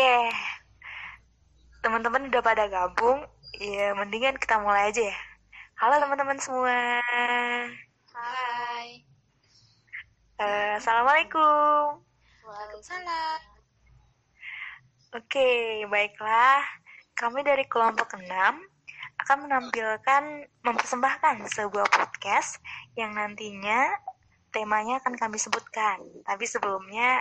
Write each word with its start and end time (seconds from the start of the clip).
Oke, 0.00 0.32
teman-teman 1.84 2.32
udah 2.32 2.40
pada 2.40 2.64
gabung, 2.72 3.20
ya 3.60 3.92
mendingan 3.92 4.32
kita 4.40 4.56
mulai 4.56 4.88
aja 4.88 5.12
ya. 5.12 5.18
Halo 5.76 6.00
teman-teman 6.00 6.40
semua. 6.40 7.04
Hai. 8.08 9.04
Uh, 10.40 10.80
Assalamualaikum. 10.80 12.00
Waalaikumsalam. 12.48 13.40
Oke, 15.20 15.84
baiklah. 15.92 16.64
Kami 17.12 17.44
dari 17.44 17.68
kelompok 17.68 18.16
6 18.16 18.24
akan 19.20 19.38
menampilkan, 19.44 20.48
mempersembahkan 20.64 21.44
sebuah 21.44 21.92
podcast 21.92 22.56
yang 22.96 23.12
nantinya 23.12 24.00
temanya 24.48 25.04
akan 25.04 25.20
kami 25.20 25.36
sebutkan. 25.36 26.00
Tapi 26.24 26.48
sebelumnya, 26.48 27.20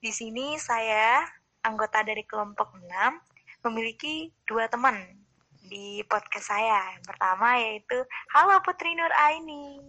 di 0.00 0.08
sini 0.08 0.56
saya, 0.56 1.20
anggota 1.64 2.04
dari 2.04 2.20
kelompok 2.28 2.76
6, 2.76 2.92
memiliki 3.64 4.28
dua 4.44 4.68
teman 4.68 5.00
di 5.64 6.04
podcast 6.04 6.52
saya. 6.52 6.92
Yang 6.92 7.08
pertama 7.08 7.56
yaitu, 7.56 7.98
Halo 8.36 8.60
Putri 8.60 8.92
Nur 8.92 9.08
Aini. 9.16 9.80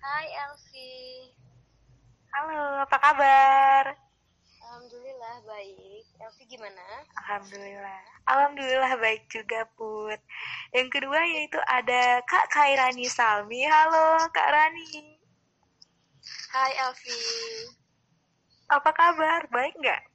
Hai 0.00 0.26
Elvi. 0.32 1.28
Halo, 2.32 2.88
apa 2.88 2.96
kabar? 2.96 3.84
Alhamdulillah 4.64 5.36
baik. 5.44 6.04
Elvi 6.16 6.44
gimana? 6.48 7.04
Alhamdulillah. 7.20 8.00
Alhamdulillah 8.24 8.92
baik 8.96 9.28
juga, 9.28 9.68
Put. 9.76 10.20
Yang 10.72 10.88
kedua 10.96 11.20
yaitu 11.28 11.60
ada 11.68 12.24
Kak 12.24 12.48
Kairani 12.48 13.04
Salmi. 13.12 13.68
Halo, 13.68 14.24
Kak 14.32 14.48
Rani. 14.48 15.20
Hai 16.48 16.72
Elvi. 16.80 17.20
Apa 18.72 18.88
kabar? 18.96 19.44
Baik 19.52 19.76
nggak? 19.76 20.07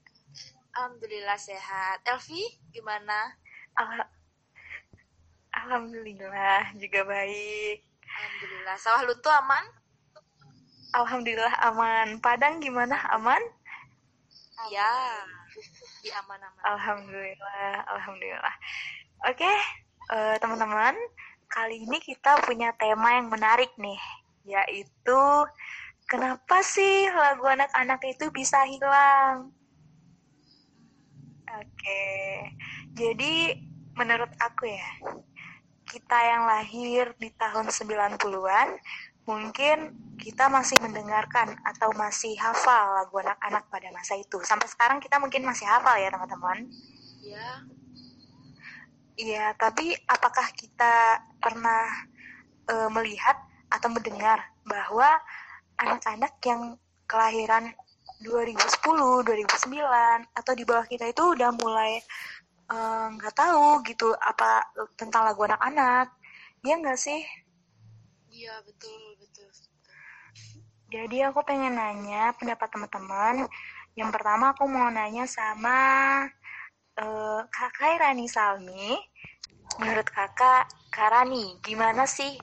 Alhamdulillah 0.73 1.38
sehat. 1.38 2.02
Elvi, 2.02 2.41
gimana? 2.73 3.38
Al 3.77 4.09
Alhamdulillah 5.53 6.73
juga 6.81 7.06
baik. 7.06 7.86
Alhamdulillah. 8.09 8.75
Sawah 8.81 9.02
Lunto 9.06 9.30
aman? 9.30 9.66
Alhamdulillah 10.98 11.53
aman. 11.70 12.17
Padang 12.25 12.58
gimana? 12.58 12.98
Aman? 13.14 13.42
Ya, 14.73 14.89
di 16.02 16.09
aman-aman. 16.14 16.61
Alhamdulillah, 16.66 17.73
alhamdulillah. 17.94 18.55
Oke, 19.30 19.53
uh, 20.09 20.36
teman-teman, 20.42 20.95
kali 21.52 21.86
ini 21.86 21.98
kita 22.02 22.42
punya 22.48 22.73
tema 22.80 23.17
yang 23.17 23.30
menarik 23.30 23.70
nih, 23.78 24.00
yaitu 24.48 25.22
kenapa 26.09 26.64
sih 26.66 27.09
lagu 27.11 27.45
anak-anak 27.45 28.02
itu 28.08 28.30
bisa 28.33 28.61
hilang? 28.66 29.53
Oke, 31.54 32.06
jadi 32.98 33.62
menurut 33.94 34.34
aku 34.42 34.73
ya, 34.73 34.90
kita 35.86 36.18
yang 36.18 36.50
lahir 36.50 37.14
di 37.22 37.30
tahun 37.38 37.70
90-an 37.70 38.82
mungkin 39.23 39.94
kita 40.18 40.50
masih 40.50 40.82
mendengarkan 40.84 41.56
atau 41.64 41.94
masih 41.95 42.36
hafal 42.42 42.98
lagu 42.98 43.22
anak-anak 43.22 43.70
pada 43.70 43.94
masa 43.94 44.18
itu. 44.18 44.42
Sampai 44.42 44.66
sekarang 44.66 44.98
kita 44.98 45.22
mungkin 45.22 45.45
masih 45.45 45.70
hafal 45.70 45.95
ya 46.02 46.10
teman-teman. 46.10 46.68
Iya. 47.23 47.50
Iya, 49.14 49.45
tapi 49.54 49.94
apakah 50.10 50.50
kita 50.58 51.22
pernah 51.38 51.86
e, 52.66 52.76
melihat 52.98 53.38
atau 53.70 53.94
mendengar 53.94 54.42
bahwa 54.66 55.22
anak-anak 55.78 56.34
yang 56.42 56.82
kelahiran 57.06 57.78
2010, 58.24 59.28
2009 59.28 60.40
atau 60.40 60.54
di 60.56 60.64
bawah 60.64 60.88
kita 60.88 61.12
itu 61.12 61.24
udah 61.36 61.52
mulai 61.60 62.00
nggak 63.20 63.36
uh, 63.36 63.38
tahu 63.38 63.84
gitu 63.86 64.16
apa 64.18 64.64
tentang 64.96 65.28
lagu 65.28 65.44
anak-anak, 65.44 66.10
ya 66.64 66.80
nggak 66.80 66.98
sih? 66.98 67.22
Iya 68.33 68.56
betul 68.66 69.20
betul. 69.20 69.52
Jadi 70.89 71.26
aku 71.26 71.42
pengen 71.44 71.76
nanya 71.76 72.33
pendapat 72.38 72.70
teman-teman. 72.70 73.50
Yang 73.94 74.10
pertama 74.14 74.54
aku 74.54 74.66
mau 74.66 74.89
nanya 74.89 75.26
sama 75.30 75.78
uh, 76.98 77.42
kakak 77.50 78.02
Rani 78.02 78.26
Salmi. 78.30 78.98
Menurut 79.82 80.06
kakak 80.06 80.70
Karani, 80.94 81.58
gimana 81.66 82.06
sih 82.06 82.38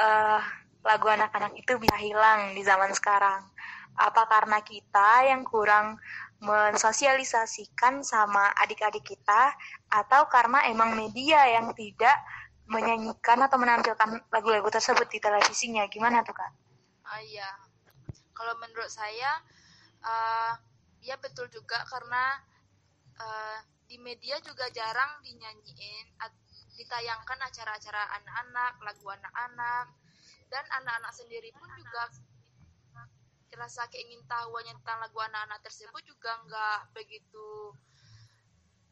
uh, 0.00 0.40
lagu 0.80 1.06
anak-anak 1.08 1.52
itu 1.52 1.76
bisa 1.76 1.96
hilang 2.00 2.56
di 2.56 2.64
zaman 2.64 2.96
sekarang? 2.96 3.51
Apa 3.96 4.24
karena 4.28 4.64
kita 4.64 5.28
yang 5.28 5.44
kurang 5.44 6.00
mensosialisasikan 6.42 8.02
sama 8.02 8.50
adik-adik 8.58 9.06
kita 9.06 9.54
atau 9.92 10.26
karena 10.26 10.66
emang 10.66 10.98
media 10.98 11.46
yang 11.46 11.70
tidak 11.76 12.18
menyanyikan 12.66 13.38
atau 13.46 13.60
menampilkan 13.60 14.26
lagu-lagu 14.32 14.68
tersebut 14.72 15.06
di 15.06 15.18
televisinya? 15.22 15.86
Gimana 15.86 16.24
tuh 16.26 16.34
kak? 16.34 16.52
Ah 17.06 17.20
iya, 17.20 17.46
kalau 18.32 18.56
menurut 18.58 18.88
saya 18.88 19.38
uh, 20.02 20.56
ya 21.02 21.18
betul 21.18 21.46
juga 21.52 21.84
karena 21.86 22.40
uh, 23.20 23.58
di 23.86 24.00
media 24.00 24.40
juga 24.40 24.72
jarang 24.72 25.20
dinyanyiin, 25.20 26.16
ditayangkan 26.80 27.38
acara-acara 27.44 28.02
anak-anak, 28.16 28.72
lagu 28.80 29.06
anak-anak, 29.12 29.86
dan 30.48 30.64
anak-anak 30.80 31.12
sendiri 31.12 31.52
pun 31.52 31.68
juga 31.76 32.08
rasa 33.56 33.84
keingin 33.92 34.22
tahuannya 34.24 34.74
tentang 34.80 34.98
lagu 35.04 35.18
anak-anak 35.20 35.60
tersebut 35.60 36.02
juga 36.08 36.32
nggak 36.48 36.96
begitu 36.96 37.76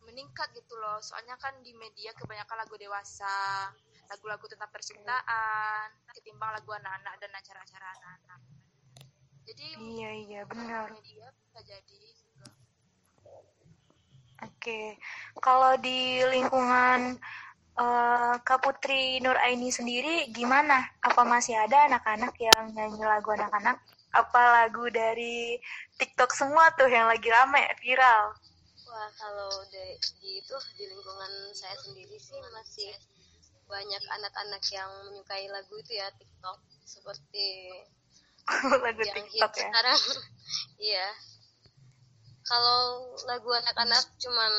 meningkat 0.04 0.50
gitu 0.56 0.74
loh. 0.76 0.98
Soalnya 1.00 1.36
kan 1.40 1.54
di 1.64 1.72
media 1.76 2.12
kebanyakan 2.16 2.66
lagu 2.66 2.74
dewasa 2.76 3.68
lagu-lagu 4.10 4.42
tentang 4.50 4.70
percintaan 4.74 5.86
ketimbang 6.18 6.50
lagu 6.50 6.74
anak-anak 6.74 7.14
dan 7.22 7.30
acara-acara 7.30 7.86
anak-anak. 7.94 8.40
Jadi 9.46 9.66
iya 9.96 10.10
iya 10.14 10.40
benar. 10.44 10.90
media 10.90 11.30
bisa 11.30 11.60
jadi 11.62 11.98
juga. 12.18 12.48
Oke 14.40 14.98
kalau 15.38 15.78
di 15.78 16.24
lingkungan 16.26 17.16
uh, 17.78 18.34
Kak 18.42 18.60
Putri 18.66 19.22
Nur 19.22 19.38
Aini 19.38 19.70
sendiri 19.70 20.28
gimana? 20.34 20.90
Apa 21.06 21.22
masih 21.22 21.54
ada 21.54 21.86
anak-anak 21.86 22.34
yang 22.40 22.72
nyanyi 22.74 23.04
lagu 23.06 23.30
anak-anak 23.30 23.78
apa 24.10 24.42
lagu 24.62 24.90
dari 24.90 25.54
TikTok 25.98 26.34
semua 26.34 26.74
tuh 26.74 26.90
yang 26.90 27.06
lagi 27.06 27.30
rame 27.30 27.62
viral? 27.78 28.34
Wah 28.90 29.10
kalau 29.14 29.50
di, 29.70 29.94
di 30.18 30.30
itu 30.42 30.56
di 30.74 30.84
lingkungan 30.90 31.32
saya 31.54 31.78
sendiri 31.78 32.18
sih 32.18 32.38
masih 32.50 32.90
banyak 33.70 34.02
anak-anak 34.18 34.62
yang 34.74 34.90
menyukai 35.06 35.46
lagu 35.46 35.78
itu 35.78 35.94
ya 35.94 36.10
TikTok 36.18 36.58
seperti 36.82 37.70
lagu 38.82 39.00
yang 39.06 39.22
TikTok 39.30 39.52
hit 39.54 39.62
ya. 39.62 39.66
sekarang. 39.70 40.00
Iya. 40.80 41.08
Kalau 42.42 43.14
lagu 43.30 43.54
anak-anak 43.54 44.10
cuman 44.18 44.52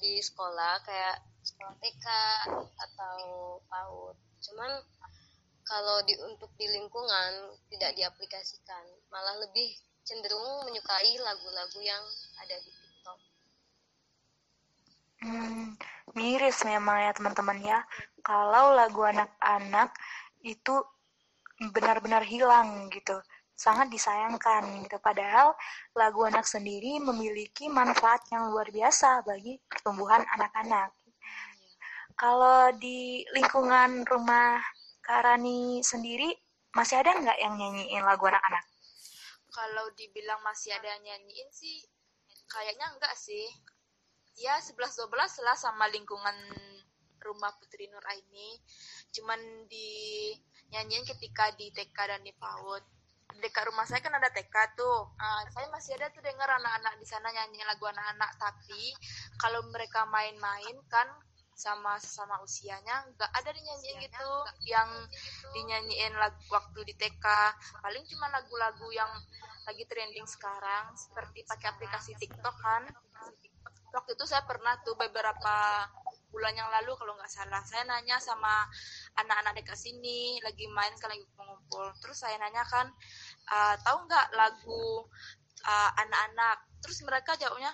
di 0.00 0.24
sekolah 0.24 0.80
kayak 0.88 1.20
sekolah 1.44 1.74
TK 1.76 2.06
atau 2.80 3.18
PAUD. 3.68 4.16
Cuman 4.40 4.70
kalau 5.68 6.00
di 6.08 6.16
untuk 6.24 6.48
di 6.56 6.64
lingkungan 6.64 7.52
tidak 7.68 7.92
diaplikasikan 7.92 8.88
malah 9.12 9.36
lebih 9.44 9.76
cenderung 10.08 10.64
menyukai 10.64 11.20
lagu-lagu 11.20 11.80
yang 11.84 12.00
ada 12.40 12.56
di 12.56 12.72
TikTok. 12.72 13.18
Hmm, 15.20 15.76
miris 16.16 16.64
memang 16.64 17.04
ya 17.04 17.12
teman-teman 17.12 17.60
ya. 17.60 17.84
Kalau 18.24 18.72
lagu 18.72 19.04
anak-anak 19.04 19.92
itu 20.40 20.80
benar-benar 21.76 22.24
hilang 22.24 22.88
gitu, 22.88 23.20
sangat 23.52 23.92
disayangkan 23.92 24.64
gitu. 24.88 24.96
Padahal 25.04 25.52
lagu 25.92 26.24
anak 26.24 26.48
sendiri 26.48 26.96
memiliki 27.04 27.68
manfaat 27.68 28.24
yang 28.32 28.48
luar 28.48 28.72
biasa 28.72 29.20
bagi 29.28 29.60
pertumbuhan 29.68 30.24
anak-anak. 30.32 30.96
Kalau 32.16 32.72
di 32.74 33.22
lingkungan 33.36 34.02
rumah 34.08 34.58
Kak 35.08 35.24
Rani 35.24 35.80
sendiri 35.80 36.28
masih 36.76 37.00
ada 37.00 37.16
nggak 37.16 37.38
yang 37.40 37.56
nyanyiin 37.56 38.04
lagu 38.04 38.28
anak-anak? 38.28 38.60
kalau 39.58 39.90
dibilang 39.98 40.38
masih 40.46 40.70
ada 40.70 40.86
yang 40.94 41.02
nyanyiin 41.02 41.50
sih 41.50 41.82
kayaknya 42.46 42.86
enggak 42.94 43.14
sih. 43.18 43.44
Ya 44.38 44.54
11-12 44.62 45.10
lah 45.42 45.58
sama 45.58 45.90
lingkungan 45.90 46.36
rumah 47.18 47.50
Putri 47.58 47.90
Nur 47.90 48.04
Aini. 48.06 48.54
Cuman 49.10 49.66
di 49.66 50.30
nyanyiin 50.70 51.02
ketika 51.02 51.50
di 51.58 51.74
TK 51.74 51.96
dan 51.96 52.22
di 52.22 52.30
PAUD. 52.38 52.84
Dekat 53.42 53.66
rumah 53.66 53.82
saya 53.84 53.98
kan 53.98 54.14
ada 54.14 54.30
TK 54.30 54.78
tuh. 54.78 55.10
Uh, 55.18 55.42
saya 55.50 55.66
masih 55.74 55.98
ada 55.98 56.14
tuh 56.14 56.22
dengar 56.22 56.46
anak-anak 56.46 56.94
di 57.02 57.06
sana 57.10 57.34
nyanyi 57.34 57.66
lagu 57.66 57.90
anak-anak. 57.90 58.30
Tapi 58.38 58.94
kalau 59.42 59.66
mereka 59.74 60.06
main-main 60.06 60.78
kan 60.86 61.10
sama 61.58 61.98
sesama 61.98 62.38
usianya 62.46 63.02
nggak 63.18 63.30
ada 63.34 63.50
dinyanyiin 63.50 63.98
gitu 64.06 64.30
yang 64.62 64.86
dinyanyiin 65.50 66.14
lagu 66.14 66.38
waktu 66.54 66.86
di 66.86 66.94
TK 66.94 67.26
paling 67.82 68.06
cuma 68.06 68.30
lagu-lagu 68.30 68.86
yang 68.94 69.10
lagi 69.68 69.84
trending 69.84 70.24
sekarang 70.24 70.96
seperti 70.96 71.44
pakai 71.44 71.76
aplikasi 71.76 72.16
TikTok 72.16 72.56
kan. 72.56 72.88
Waktu 73.92 74.16
itu 74.16 74.24
saya 74.24 74.40
pernah 74.48 74.80
tuh 74.80 74.96
beberapa 74.96 75.84
bulan 76.32 76.56
yang 76.56 76.68
lalu 76.72 76.96
kalau 76.96 77.16
nggak 77.16 77.28
salah 77.28 77.60
saya 77.64 77.84
nanya 77.88 78.20
sama 78.20 78.68
anak-anak 79.16 79.60
dekat 79.60 79.80
sini 79.80 80.36
lagi 80.44 80.68
main 80.72 80.92
kan 81.00 81.08
lagi 81.08 81.24
mengumpul 81.40 81.88
terus 82.04 82.20
saya 82.20 82.36
nanya 82.36 82.64
kan 82.68 82.84
uh, 83.48 83.74
tahu 83.80 84.04
nggak 84.08 84.28
lagu 84.36 85.04
uh, 85.68 85.90
anak-anak? 86.00 86.64
Terus 86.80 87.04
mereka 87.04 87.36
jawabnya 87.36 87.72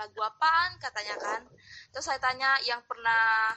lagu 0.00 0.20
apaan 0.24 0.80
katanya 0.80 1.16
kan. 1.20 1.44
Terus 1.92 2.08
saya 2.08 2.16
tanya 2.16 2.56
yang 2.64 2.80
pernah 2.88 3.52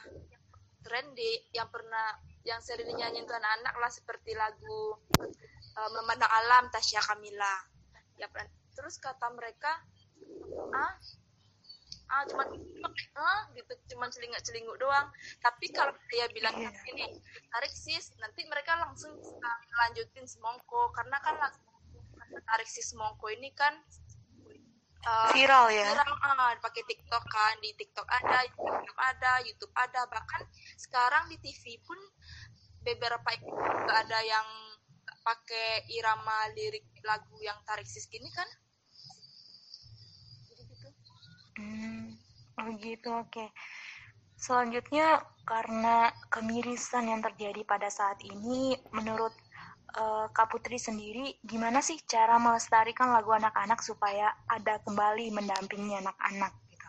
trendy 0.84 1.48
yang 1.56 1.72
pernah 1.72 2.20
yang 2.44 2.60
sering 2.60 2.84
dinyanyiin 2.84 3.24
anak-anak 3.24 3.74
lah 3.80 3.88
seperti 3.88 4.36
lagu 4.36 5.00
uh, 5.80 5.90
memandang 5.96 6.28
alam 6.28 6.68
Tasya 6.68 7.00
Kamila. 7.00 7.56
Ya 8.20 8.28
terus 8.76 9.00
kata 9.00 9.32
mereka 9.32 9.72
ah 10.76 10.92
ah 12.04 12.22
cuman 12.28 12.52
ah 13.16 13.48
gitu 13.56 13.72
cuman 13.96 14.12
celingak 14.12 14.44
celinguk 14.44 14.76
doang. 14.76 15.08
Tapi 15.40 15.72
kalau 15.72 15.96
dia 16.12 16.28
bilang 16.36 16.52
yeah. 16.60 16.90
ini 16.92 17.16
tarik 17.48 17.72
sis 17.72 18.12
nanti 18.20 18.44
mereka 18.44 18.76
langsung 18.76 19.16
lanjutin 19.80 20.28
semongko. 20.28 20.92
Karena 20.92 21.16
kan 21.24 21.40
tarik 22.44 22.68
sis 22.68 22.92
semongko 22.92 23.32
ini 23.32 23.56
kan 23.56 23.72
uh, 25.06 25.28
viral 25.32 25.68
ya 25.70 25.86
viral 25.92 26.12
ah 26.24 26.52
pakai 26.60 26.82
TikTok 26.88 27.24
kan 27.28 27.54
di 27.60 27.70
TikTok 27.76 28.06
ada 28.08 28.38
YouTube 28.48 28.98
ada 29.00 29.32
YouTube 29.44 29.74
ada 29.76 30.00
bahkan 30.08 30.42
sekarang 30.80 31.28
di 31.28 31.36
TV 31.40 31.80
pun 31.84 31.98
beberapa 32.84 33.30
juga 33.40 34.04
ada 34.04 34.20
yang 34.24 34.46
pakai 35.24 35.88
irama 35.88 36.52
lirik 36.52 36.84
lagu 37.04 37.36
yang 37.40 37.56
tarik 37.64 37.88
sis 37.88 38.08
gini 38.08 38.28
kan 38.32 38.48
Hmm, 41.54 42.18
oh 42.58 42.68
gitu, 42.82 43.14
oke. 43.14 43.30
Okay. 43.30 43.48
Selanjutnya, 44.34 45.22
karena 45.46 46.10
kemirisan 46.26 47.06
yang 47.06 47.22
terjadi 47.22 47.62
pada 47.62 47.86
saat 47.86 48.18
ini, 48.26 48.74
menurut 48.90 49.30
uh, 49.98 50.26
Kak 50.30 50.50
Putri 50.50 50.78
sendiri, 50.78 51.38
gimana 51.42 51.80
sih 51.80 51.98
cara 52.04 52.38
melestarikan 52.38 53.14
lagu 53.14 53.30
anak-anak 53.34 53.80
supaya 53.80 54.34
ada 54.50 54.78
kembali 54.82 55.30
mendampingi 55.30 55.98
anak-anak? 55.98 56.52
Gitu? 56.70 56.88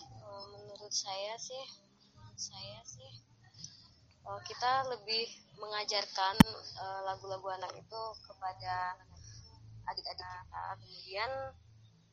Uh, 0.00 0.44
menurut 0.52 0.92
saya 0.92 1.34
sih, 1.40 1.64
saya 2.36 2.80
sih, 2.84 3.12
uh, 4.28 4.40
kita 4.44 4.88
lebih 4.92 5.28
mengajarkan 5.58 6.36
lagu-lagu 7.08 7.48
uh, 7.50 7.56
anak 7.58 7.72
itu 7.74 8.02
kepada 8.28 8.94
adik-adik 9.88 10.22
kita. 10.22 10.62
Kemudian 10.78 11.30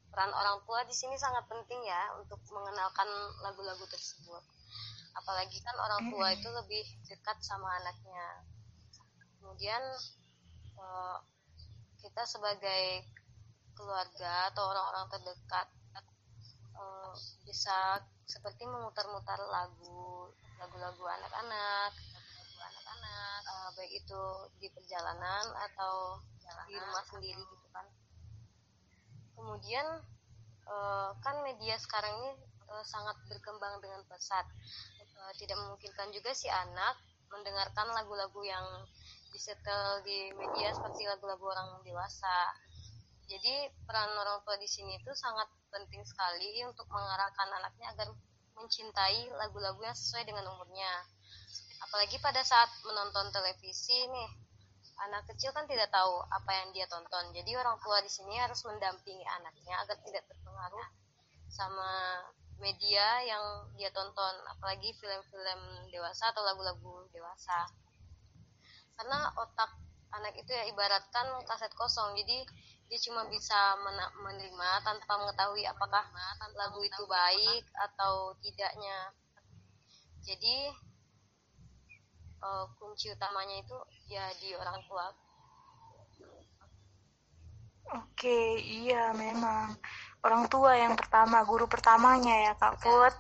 peran 0.10 0.32
orang 0.32 0.58
tua 0.64 0.82
di 0.88 0.96
sini 0.96 1.20
sangat 1.20 1.44
penting 1.52 1.84
ya 1.84 2.16
untuk 2.24 2.40
mengenalkan 2.50 3.08
lagu-lagu 3.44 3.84
tersebut 3.92 4.44
apalagi 5.16 5.64
kan 5.64 5.76
orang 5.80 6.12
tua 6.12 6.28
itu 6.36 6.50
lebih 6.52 6.84
dekat 7.08 7.40
sama 7.40 7.72
anaknya 7.80 8.44
kemudian 9.46 9.84
eh, 10.82 11.18
kita 12.02 12.26
sebagai 12.26 13.06
keluarga 13.78 14.50
atau 14.50 14.74
orang-orang 14.74 15.06
terdekat 15.14 15.70
eh, 16.74 17.14
bisa 17.46 18.02
seperti 18.26 18.66
memutar-mutar 18.66 19.38
lagu 19.54 20.34
lagu-lagu 20.58 21.06
anak-anak 21.06 21.94
lagu 21.94 22.58
anak-anak 22.58 23.40
eh, 23.46 23.70
baik 23.78 23.94
itu 24.02 24.24
di 24.58 24.68
perjalanan 24.74 25.46
atau 25.70 26.18
di 26.66 26.74
rumah 26.82 27.06
sendiri 27.06 27.42
gitu 27.46 27.68
kan. 27.70 27.86
Kemudian 29.38 29.86
uh, 30.66 31.10
kan 31.22 31.36
media 31.46 31.78
sekarang 31.78 32.14
ini 32.22 32.32
uh, 32.70 32.86
sangat 32.86 33.18
berkembang 33.30 33.82
dengan 33.82 34.02
pesat. 34.10 34.46
Uh, 35.16 35.34
tidak 35.38 35.58
memungkinkan 35.62 36.10
juga 36.14 36.34
si 36.34 36.50
anak 36.50 36.98
mendengarkan 37.30 37.88
lagu-lagu 37.94 38.42
yang 38.46 38.66
disetel 39.36 40.00
di 40.08 40.32
media 40.32 40.72
seperti 40.72 41.04
lagu-lagu 41.04 41.44
orang 41.52 41.84
dewasa. 41.84 42.56
Jadi 43.28 43.68
peran 43.84 44.16
orang 44.16 44.40
tua 44.48 44.56
di 44.56 44.70
sini 44.70 44.96
itu 44.96 45.12
sangat 45.12 45.52
penting 45.68 46.00
sekali 46.08 46.64
untuk 46.64 46.88
mengarahkan 46.88 47.52
anaknya 47.52 47.92
agar 47.92 48.08
mencintai 48.56 49.28
lagu-lagu 49.36 49.84
yang 49.84 49.98
sesuai 49.98 50.24
dengan 50.24 50.48
umurnya. 50.56 51.04
Apalagi 51.84 52.16
pada 52.24 52.40
saat 52.48 52.72
menonton 52.88 53.28
televisi 53.36 54.08
nih 54.08 54.30
anak 55.04 55.28
kecil 55.28 55.52
kan 55.52 55.68
tidak 55.68 55.92
tahu 55.92 56.24
apa 56.32 56.52
yang 56.56 56.72
dia 56.72 56.88
tonton. 56.88 57.36
Jadi 57.36 57.52
orang 57.60 57.76
tua 57.84 58.00
di 58.00 58.08
sini 58.08 58.40
harus 58.40 58.64
mendampingi 58.64 59.28
anaknya 59.28 59.84
agar 59.84 60.00
tidak 60.08 60.24
terpengaruh 60.32 60.88
sama 61.52 62.24
media 62.64 63.20
yang 63.28 63.44
dia 63.76 63.92
tonton. 63.92 64.36
Apalagi 64.48 64.96
film-film 64.96 65.92
dewasa 65.92 66.32
atau 66.32 66.48
lagu-lagu 66.48 67.04
dewasa 67.12 67.68
karena 68.96 69.32
otak 69.36 69.72
anak 70.16 70.34
itu 70.40 70.52
ya 70.52 70.64
ibaratkan 70.72 71.28
kaset 71.44 71.72
kosong 71.76 72.16
jadi 72.16 72.48
dia 72.86 73.00
cuma 73.10 73.26
bisa 73.28 73.76
menerima 74.22 74.70
tanpa 74.86 75.14
mengetahui 75.18 75.66
apakah 75.66 76.06
lagu 76.56 76.80
itu 76.86 77.04
baik 77.10 77.66
atau 77.76 78.38
tidaknya 78.40 79.12
jadi 80.26 80.74
uh, 82.42 82.66
kunci 82.78 83.14
utamanya 83.14 83.62
itu 83.62 83.78
ya 84.10 84.26
di 84.42 84.54
orang 84.58 84.82
tua. 84.90 85.06
Oke, 87.94 88.58
iya 88.66 89.14
memang 89.14 89.78
orang 90.26 90.50
tua 90.50 90.74
yang 90.74 90.98
pertama, 90.98 91.46
guru 91.46 91.70
pertamanya 91.70 92.50
ya 92.50 92.54
Kak 92.58 92.82
Put. 92.82 93.14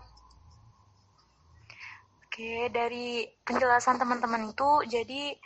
Oke, 2.35 2.67
dari 2.67 3.23
penjelasan 3.47 3.95
teman-teman 3.95 4.51
itu 4.51 4.67
jadi 4.91 5.39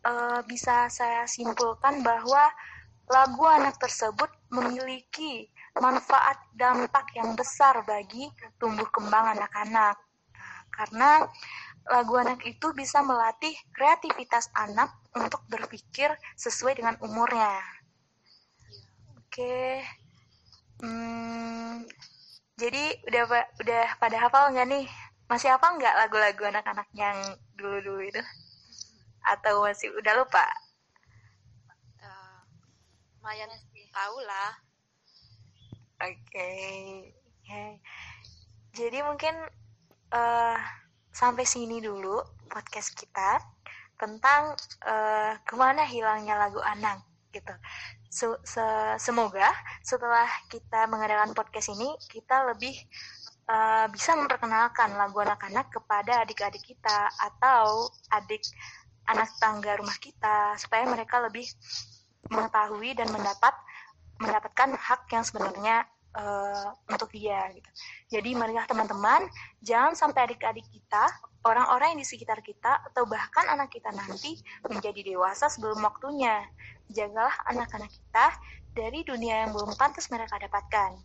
uh, 0.00 0.40
bisa 0.48 0.88
saya 0.88 1.28
simpulkan 1.28 2.00
bahwa 2.00 2.48
lagu 3.04 3.44
anak 3.44 3.76
tersebut 3.76 4.32
memiliki 4.48 5.52
manfaat 5.76 6.40
dampak 6.56 7.12
yang 7.12 7.36
besar 7.36 7.84
bagi 7.84 8.32
tumbuh 8.56 8.88
kembang 8.88 9.36
anak-anak. 9.36 10.00
Karena 10.72 11.20
lagu 11.84 12.16
anak 12.16 12.40
itu 12.48 12.72
bisa 12.72 13.04
melatih 13.04 13.52
kreativitas 13.76 14.48
anak 14.56 14.88
untuk 15.12 15.44
berpikir 15.52 16.16
sesuai 16.40 16.80
dengan 16.80 16.96
umurnya. 17.04 17.60
Oke, 19.20 19.84
hmm, 20.80 21.84
jadi 22.56 23.04
udah 23.04 23.22
udah 23.60 23.84
pada 24.00 24.16
hafal 24.16 24.56
nggak 24.56 24.68
nih? 24.72 24.88
Masih 25.30 25.50
hafal 25.52 25.78
nggak 25.78 25.96
lagu-lagu 25.98 26.42
anak-anak 26.48 26.88
yang 26.94 27.16
dulu-dulu 27.58 28.02
itu? 28.06 28.22
Atau 29.22 29.62
masih 29.62 29.94
udah 29.94 30.14
lupa? 30.18 30.44
Uh, 32.02 32.40
lumayan 33.20 33.50
tahu 33.92 34.16
lah. 34.24 34.50
Oke, 36.02 36.18
okay. 36.26 37.14
okay. 37.46 37.78
jadi 38.74 39.06
mungkin 39.06 39.38
uh, 40.10 40.58
sampai 41.14 41.46
sini 41.46 41.78
dulu 41.78 42.18
podcast 42.50 42.90
kita 42.98 43.38
tentang 44.00 44.58
uh, 44.82 45.38
ke 45.46 45.54
mana 45.54 45.86
hilangnya 45.86 46.34
lagu 46.34 46.58
anak 46.58 47.06
gitu. 47.30 47.54
Se 48.10 48.26
-se 48.42 48.64
Semoga 48.98 49.46
setelah 49.86 50.26
kita 50.50 50.90
mengadakan 50.90 51.30
podcast 51.38 51.70
ini 51.70 51.94
kita 52.10 52.50
lebih 52.50 52.74
uh, 53.48 53.86
bisa 53.90 54.14
memperkenalkan 54.14 54.94
lagu 54.94 55.18
anak-anak 55.22 55.70
kepada 55.72 56.22
adik-adik 56.22 56.62
kita 56.62 57.10
atau 57.18 57.88
adik 58.14 58.42
anak 59.10 59.30
tangga 59.42 59.74
rumah 59.78 59.98
kita 59.98 60.54
supaya 60.58 60.86
mereka 60.86 61.18
lebih 61.18 61.46
mengetahui 62.30 62.94
dan 62.94 63.10
mendapat 63.10 63.54
mendapatkan 64.22 64.78
hak 64.78 65.10
yang 65.10 65.24
sebenarnya 65.26 65.82
uh, 66.14 66.70
untuk 66.86 67.10
dia 67.10 67.50
gitu. 67.50 67.70
Jadi 68.18 68.38
marilah 68.38 68.68
teman-teman 68.68 69.26
jangan 69.64 69.98
sampai 69.98 70.30
adik-adik 70.30 70.64
kita, 70.70 71.10
orang-orang 71.42 71.96
yang 71.96 72.00
di 72.00 72.08
sekitar 72.08 72.38
kita 72.44 72.78
atau 72.92 73.02
bahkan 73.08 73.50
anak 73.50 73.74
kita 73.74 73.90
nanti 73.90 74.38
menjadi 74.62 75.02
dewasa 75.02 75.50
sebelum 75.50 75.82
waktunya. 75.82 76.46
Jagalah 76.92 77.34
anak-anak 77.50 77.90
kita 77.90 78.26
dari 78.76 79.02
dunia 79.02 79.46
yang 79.46 79.50
belum 79.56 79.74
pantas 79.74 80.12
mereka 80.12 80.38
dapatkan. 80.38 81.00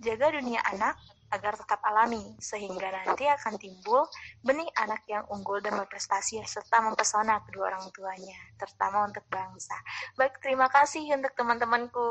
Jaga 0.00 0.36
dunia 0.36 0.60
anak 0.68 0.96
agar 1.30 1.54
tetap 1.54 1.78
alami, 1.86 2.34
sehingga 2.42 2.90
nanti 2.90 3.26
akan 3.30 3.54
timbul 3.54 4.02
benih 4.42 4.66
anak 4.82 5.06
yang 5.06 5.22
unggul 5.30 5.62
dan 5.62 5.78
berprestasi 5.78 6.42
serta 6.42 6.82
mempesona 6.82 7.38
kedua 7.46 7.70
orang 7.70 7.86
tuanya, 7.94 8.38
terutama 8.58 9.06
untuk 9.06 9.22
bangsa. 9.30 9.74
Baik, 10.18 10.42
terima 10.42 10.66
kasih 10.66 11.06
untuk 11.14 11.30
teman-temanku. 11.38 12.10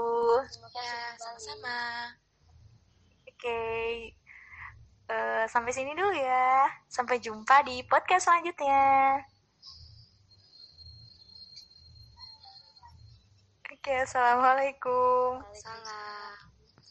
Ya, 0.71 1.19
sama-sama. 1.19 1.77
Oke, 3.27 3.61
uh, 5.11 5.43
sampai 5.47 5.71
sini 5.75 5.91
dulu 5.95 6.15
ya. 6.15 6.67
Sampai 6.87 7.19
jumpa 7.19 7.63
di 7.67 7.83
podcast 7.87 8.27
selanjutnya. 8.27 9.19
Oke, 13.79 13.95
assalamualaikum. 14.03 15.39
Salam. 15.55 16.38